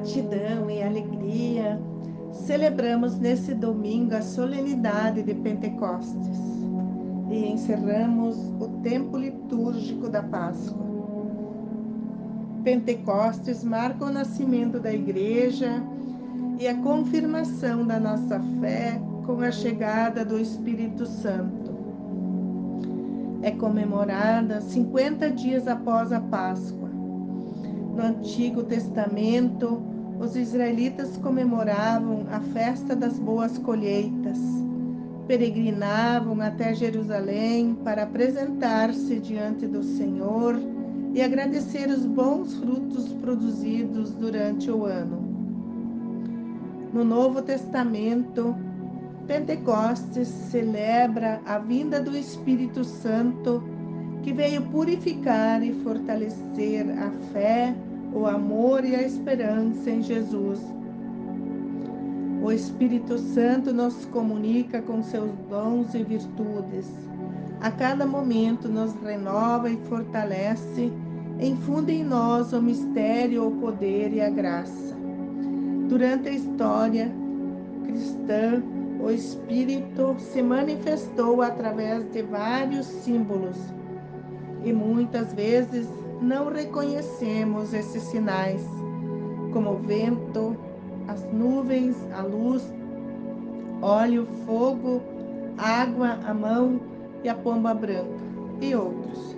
[0.00, 1.78] gratidão e alegria,
[2.32, 6.38] celebramos nesse domingo a solenidade de Pentecostes
[7.30, 10.88] e encerramos o tempo litúrgico da Páscoa.
[12.64, 15.82] Pentecostes marca o nascimento da Igreja
[16.58, 21.78] e a confirmação da nossa fé com a chegada do Espírito Santo.
[23.42, 26.90] É comemorada 50 dias após a Páscoa
[27.94, 29.89] no Antigo Testamento,
[30.20, 34.38] os israelitas comemoravam a festa das boas colheitas,
[35.26, 40.60] peregrinavam até Jerusalém para apresentar-se diante do Senhor
[41.14, 45.18] e agradecer os bons frutos produzidos durante o ano.
[46.92, 48.54] No Novo Testamento,
[49.26, 53.62] Pentecostes celebra a vinda do Espírito Santo
[54.22, 57.74] que veio purificar e fortalecer a fé,
[58.12, 60.60] o amor e a esperança em Jesus.
[62.42, 66.90] O Espírito Santo nos comunica com seus dons e virtudes.
[67.60, 70.90] A cada momento nos renova e fortalece,
[71.38, 74.96] infunde em nós o mistério, o poder e a graça.
[75.88, 77.12] Durante a história
[77.84, 78.62] cristã,
[79.02, 83.56] o Espírito se manifestou através de vários símbolos
[84.64, 85.88] e muitas vezes
[86.20, 88.62] não reconhecemos esses sinais,
[89.52, 90.56] como o vento,
[91.08, 92.62] as nuvens, a luz,
[93.80, 95.00] óleo, fogo,
[95.56, 96.80] água, a mão
[97.24, 98.20] e a pomba branca,
[98.60, 99.36] e outros.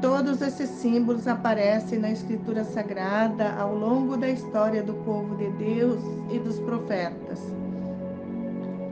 [0.00, 6.00] Todos esses símbolos aparecem na Escritura Sagrada ao longo da história do povo de Deus
[6.30, 7.40] e dos profetas,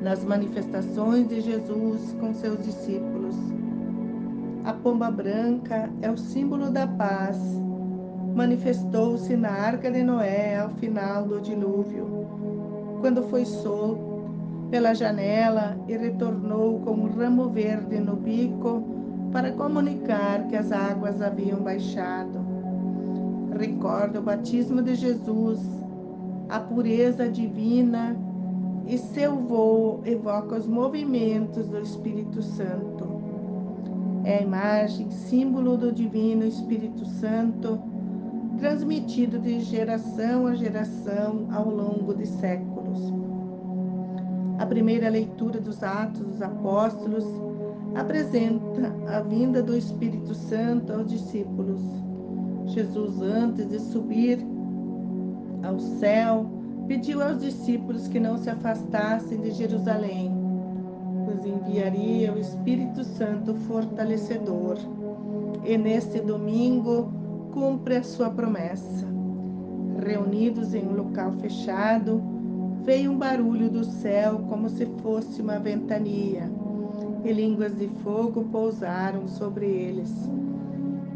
[0.03, 3.52] nas manifestações de Jesus com seus discípulos
[4.65, 7.37] a pomba branca é o símbolo da paz.
[8.35, 12.27] Manifestou-se na arca de Noé ao final do dilúvio,
[13.01, 14.23] quando foi solto
[14.71, 18.85] pela janela e retornou com um ramo verde no bico
[19.33, 22.41] para comunicar que as águas haviam baixado.
[23.59, 25.61] Recorda o batismo de Jesus,
[26.49, 28.17] a pureza divina
[28.87, 33.32] e seu voo evoca os movimentos do Espírito Santo
[34.25, 37.81] é a imagem, símbolo do Divino Espírito Santo,
[38.59, 43.13] transmitido de geração a geração ao longo de séculos.
[44.59, 47.25] A primeira leitura dos Atos dos Apóstolos
[47.97, 51.81] apresenta a vinda do Espírito Santo aos discípulos.
[52.67, 54.39] Jesus, antes de subir
[55.65, 56.47] ao céu,
[56.87, 60.42] pediu aos discípulos que não se afastassem de Jerusalém
[61.45, 64.79] enviaria o Espírito Santo fortalecedor.
[65.65, 67.11] E neste domingo
[67.53, 69.07] cumpre a sua promessa.
[70.05, 72.21] Reunidos em um local fechado,
[72.85, 76.51] veio um barulho do céu como se fosse uma ventania,
[77.25, 80.13] e línguas de fogo pousaram sobre eles.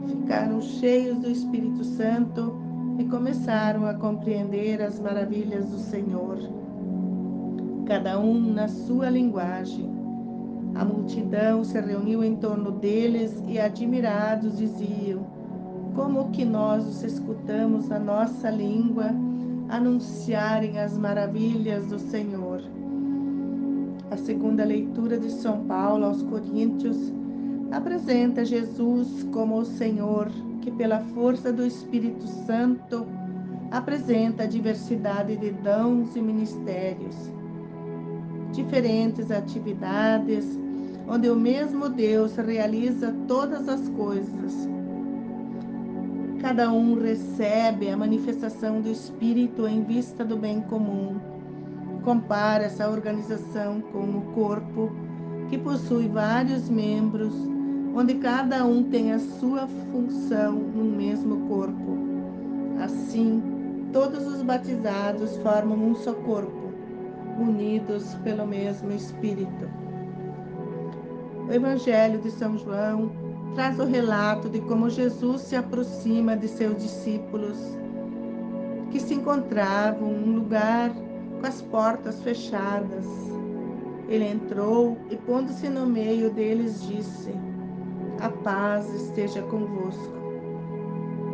[0.07, 2.55] Ficaram cheios do Espírito Santo
[2.99, 6.39] e começaram a compreender as maravilhas do Senhor,
[7.87, 9.96] cada um na sua linguagem.
[10.79, 15.27] A multidão se reuniu em torno deles e, admirados, diziam:
[15.95, 19.07] Como que nós os escutamos a nossa língua
[19.71, 22.61] anunciarem as maravilhas do Senhor?
[24.11, 27.11] A segunda leitura de São Paulo aos Coríntios
[27.73, 30.29] apresenta Jesus como o Senhor
[30.61, 33.07] que, pela força do Espírito Santo,
[33.71, 37.17] apresenta a diversidade de dons e ministérios,
[38.53, 40.66] diferentes atividades
[41.09, 44.69] onde o mesmo Deus realiza todas as coisas.
[46.41, 51.17] Cada um recebe a manifestação do Espírito em vista do bem comum.
[52.05, 54.91] Compara essa organização com o corpo,
[55.49, 57.35] que possui vários membros,
[57.95, 61.99] onde cada um tem a sua função no mesmo corpo.
[62.83, 63.43] Assim,
[63.93, 66.73] todos os batizados formam um só corpo,
[67.41, 69.86] unidos pelo mesmo Espírito.
[71.49, 73.13] O Evangelho de São João
[73.55, 77.57] traz o relato de como Jesus se aproxima de seus discípulos,
[78.91, 80.91] que se encontravam em um lugar
[81.41, 83.07] com as portas fechadas.
[84.09, 87.33] Ele entrou e, pondo-se no meio deles, disse:
[88.21, 90.17] A paz esteja convosco.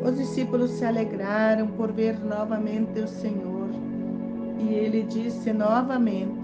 [0.04, 3.70] Os discípulos se alegraram por ver novamente o Senhor.
[4.58, 6.38] E ele disse novamente: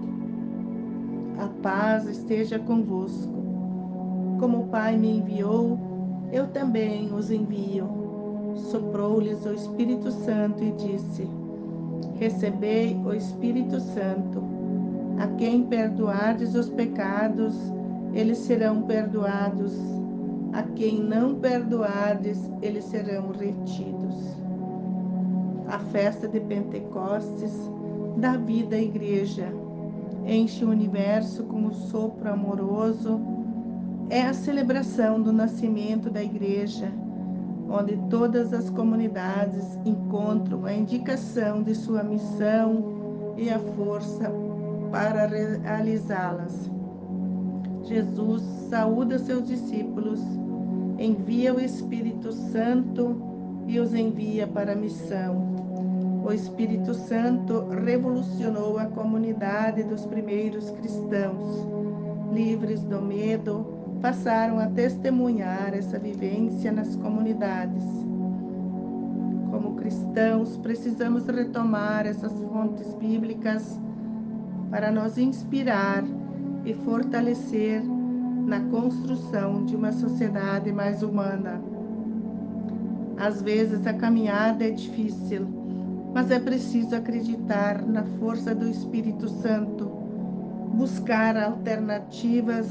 [1.37, 3.38] A paz esteja convosco.
[4.39, 5.77] Como o Pai me enviou,
[6.31, 7.87] eu também os envio.
[8.55, 11.27] soprou-lhes o Espírito Santo e disse:
[12.15, 14.41] Recebei o Espírito Santo.
[15.19, 17.55] A quem perdoardes os pecados,
[18.13, 19.77] eles serão perdoados.
[20.53, 24.15] A quem não perdoardes, eles serão retidos.
[25.67, 27.53] A festa de Pentecostes
[28.17, 29.53] dá vida à igreja,
[30.25, 33.19] enche o universo com o sopro amoroso.
[34.11, 36.91] É a celebração do nascimento da igreja,
[37.69, 44.31] onde todas as comunidades encontram a indicação de sua missão e a força
[44.91, 46.71] para realizá-las.
[47.83, 50.19] Jesus saúda seus discípulos,
[50.97, 53.15] envia o Espírito Santo
[53.67, 56.23] e os envia para a missão.
[56.25, 61.67] O Espírito Santo revolucionou a comunidade dos primeiros cristãos.
[62.33, 67.83] Livres do medo, passaram a testemunhar essa vivência nas comunidades.
[69.51, 73.79] Como cristãos, precisamos retomar essas fontes bíblicas
[74.71, 76.03] para nos inspirar
[76.65, 77.83] e fortalecer
[78.45, 81.61] na construção de uma sociedade mais humana.
[83.17, 85.45] Às vezes a caminhada é difícil,
[86.13, 89.85] mas é preciso acreditar na força do Espírito Santo,
[90.73, 92.67] buscar alternativas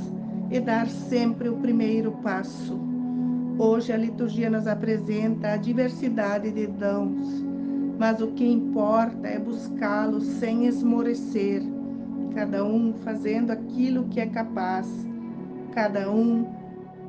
[0.51, 2.79] e dar sempre o primeiro passo.
[3.59, 7.45] Hoje a liturgia nos apresenta a diversidade de dons,
[7.99, 11.63] mas o que importa é buscá-los sem esmorecer
[12.39, 14.87] cada um fazendo aquilo que é capaz,
[15.73, 16.47] cada um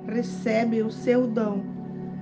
[0.08, 1.62] recebe o seu dom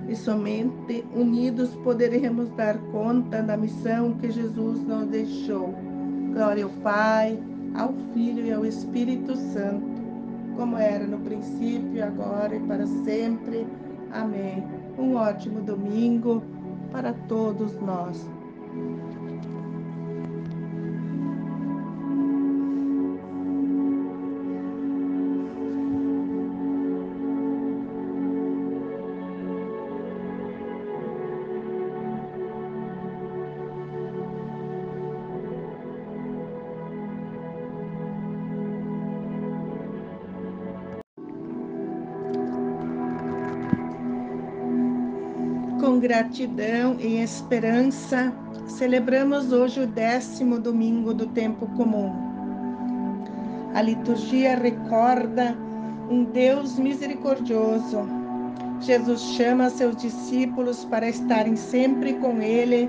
[0.08, 5.74] e somente unidos poderemos dar conta da missão que Jesus nos deixou.
[6.34, 7.38] Glória ao Pai,
[7.74, 9.97] ao Filho e ao Espírito Santo,
[10.58, 13.64] como era no princípio, agora e para sempre.
[14.10, 14.64] Amém.
[14.98, 16.42] Um ótimo domingo
[16.90, 18.28] para todos nós.
[45.98, 48.32] Gratidão e esperança,
[48.68, 52.12] celebramos hoje o décimo domingo do tempo comum.
[53.74, 55.56] A liturgia recorda
[56.08, 58.06] um Deus misericordioso.
[58.80, 62.88] Jesus chama seus discípulos para estarem sempre com Ele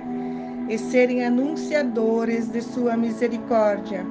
[0.70, 4.06] e serem anunciadores de sua misericórdia.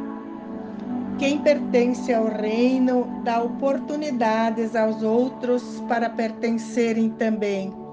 [1.21, 7.88] Quem pertence ao reino dá oportunidades aos outros para pertencerem também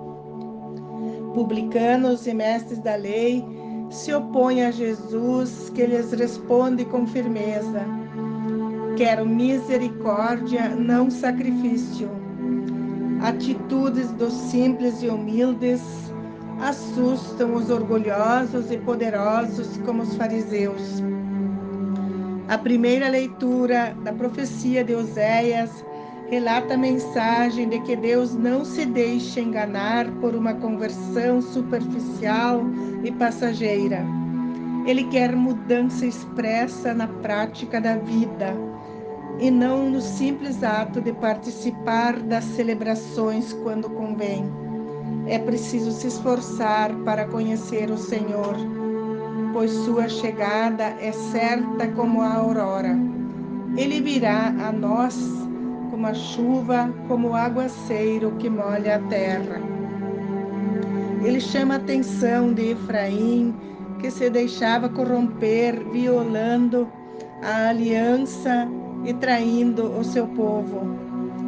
[1.36, 3.46] publicanos e mestres da lei
[3.92, 7.86] se opõem a Jesus, que lhes responde com firmeza:
[8.98, 12.10] Quero misericórdia, não sacrifício.
[13.22, 15.82] Atitudes dos simples e humildes
[16.62, 21.04] assustam os orgulhosos e poderosos como os fariseus.
[22.48, 25.84] A primeira leitura da profecia de Oséias
[26.30, 32.62] relata a mensagem de que Deus não se deixa enganar por uma conversão superficial
[33.04, 34.04] e passageira.
[34.86, 38.56] Ele quer mudança expressa na prática da vida
[39.40, 44.46] e não no simples ato de participar das celebrações quando convém.
[45.28, 48.56] É preciso se esforçar para conhecer o Senhor,
[49.54, 52.96] pois sua chegada é certa como a aurora.
[53.76, 55.45] Ele virá a nós
[55.96, 59.62] como a chuva, como o aguaceiro que molha a terra.
[61.24, 63.56] Ele chama a atenção de Efraim,
[64.00, 66.86] que se deixava corromper, violando
[67.42, 68.68] a aliança
[69.06, 70.82] e traindo o seu povo.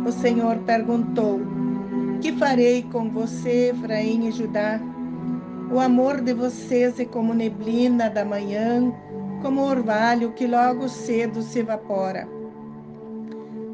[0.06, 1.42] O Senhor perguntou:
[2.22, 4.80] Que farei com você, Efraim e Judá?
[5.70, 8.94] O amor de vocês é como neblina da manhã,
[9.42, 12.37] como orvalho que logo cedo se evapora.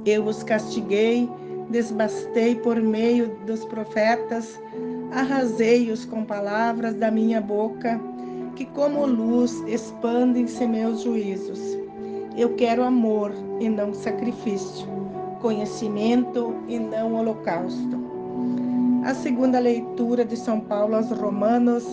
[0.06, 1.30] Eu os castiguei,
[1.70, 4.62] desbastei por meio dos profetas,
[5.12, 8.00] arrasei-os com palavras da minha boca,
[8.56, 11.60] que como luz expandem-se meus juízos.
[12.36, 13.32] Eu quero amor
[13.62, 14.86] e não sacrifício,
[15.42, 18.04] conhecimento e não holocausto.
[19.06, 21.86] A segunda leitura de São Paulo aos Romanos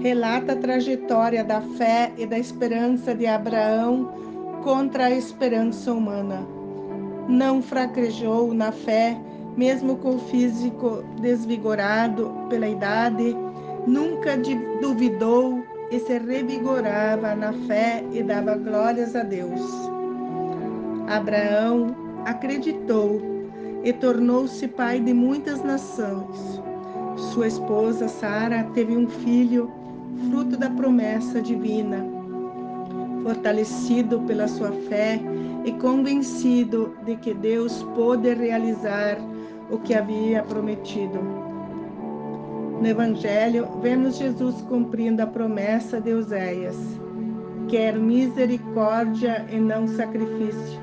[0.00, 4.10] relata a trajetória da fé e da esperança de Abraão
[4.64, 6.61] contra a esperança humana
[7.32, 9.18] não fraquejou na fé,
[9.56, 13.34] mesmo com o físico desvigorado pela idade,
[13.86, 14.36] nunca
[14.80, 19.60] duvidou e se revigorava na fé e dava glórias a Deus.
[21.08, 23.20] Abraão acreditou
[23.82, 26.62] e tornou-se pai de muitas nações.
[27.16, 29.70] Sua esposa Sara teve um filho,
[30.30, 32.06] fruto da promessa divina.
[33.22, 35.20] Fortalecido pela sua fé
[35.64, 39.18] e convencido de que Deus pôde realizar
[39.70, 41.18] o que havia prometido.
[42.80, 46.76] No Evangelho, vemos Jesus cumprindo a promessa de Oséias:
[47.68, 50.80] quer misericórdia e não sacrifício.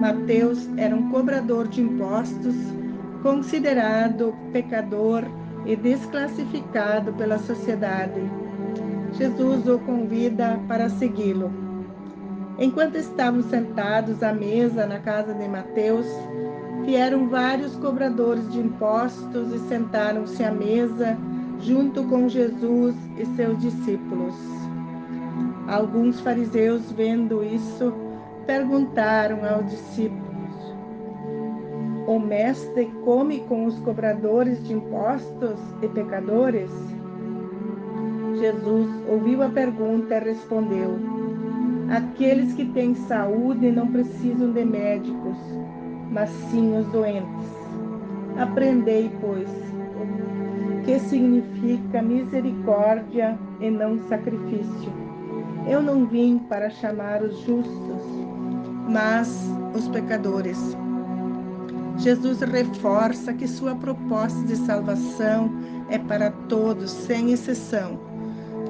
[0.00, 2.54] Mateus era um cobrador de impostos,
[3.22, 5.24] considerado pecador
[5.64, 8.20] e desclassificado pela sociedade.
[9.12, 11.63] Jesus o convida para segui-lo.
[12.58, 16.06] Enquanto estavam sentados à mesa na casa de Mateus,
[16.84, 21.18] vieram vários cobradores de impostos e sentaram-se à mesa
[21.60, 24.34] junto com Jesus e seus discípulos.
[25.66, 27.92] Alguns fariseus, vendo isso,
[28.46, 30.74] perguntaram aos discípulos:
[32.06, 36.70] O mestre come com os cobradores de impostos e pecadores?
[38.38, 41.23] Jesus ouviu a pergunta e respondeu:
[41.90, 45.36] Aqueles que têm saúde não precisam de médicos
[46.14, 47.48] mas sim os doentes.
[48.38, 49.48] Aprendei, pois,
[50.84, 54.92] que significa misericórdia e não sacrifício.
[55.66, 58.02] Eu não vim para chamar os justos,
[58.88, 60.76] mas os pecadores.
[61.96, 65.50] Jesus reforça que sua proposta de salvação
[65.88, 67.98] é para todos, sem exceção.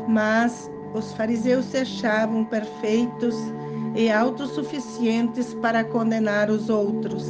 [0.08, 3.34] Mas os fariseus se achavam perfeitos
[3.96, 7.26] e autossuficientes para condenar os outros.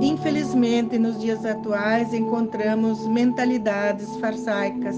[0.00, 4.96] Infelizmente, nos dias atuais, encontramos mentalidades farsaicas,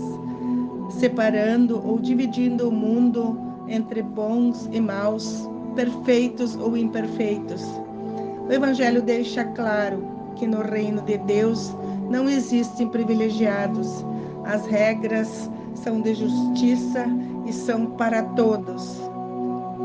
[0.90, 3.38] separando ou dividindo o mundo
[3.68, 7.62] entre bons e maus, perfeitos ou imperfeitos.
[8.48, 10.02] O Evangelho deixa claro
[10.36, 11.76] que no reino de Deus
[12.08, 14.04] não existem privilegiados.
[14.44, 17.06] As regras são de justiça
[17.48, 19.00] e são para todos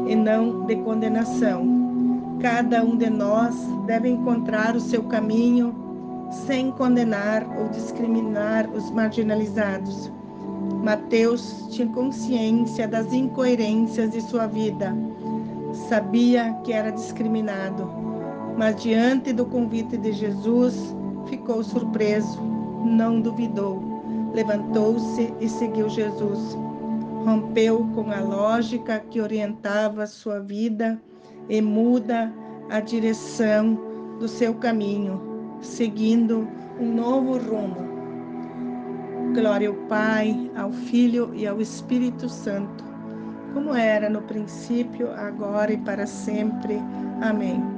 [0.05, 1.65] e não de condenação.
[2.41, 3.55] Cada um de nós
[3.85, 5.73] deve encontrar o seu caminho
[6.45, 10.11] sem condenar ou discriminar os marginalizados.
[10.83, 14.93] Mateus tinha consciência das incoerências de sua vida.
[15.87, 17.89] Sabia que era discriminado,
[18.57, 20.93] mas diante do convite de Jesus,
[21.27, 22.41] ficou surpreso,
[22.83, 23.81] não duvidou.
[24.33, 26.57] Levantou-se e seguiu Jesus
[27.23, 31.01] rompeu com a lógica que orientava sua vida
[31.49, 32.31] e muda
[32.69, 33.77] a direção
[34.19, 36.47] do seu caminho, seguindo
[36.79, 37.93] um novo rumo.
[39.33, 42.83] Glória ao Pai, ao Filho e ao Espírito Santo,
[43.53, 46.79] como era no princípio, agora e para sempre.
[47.21, 47.72] Amém.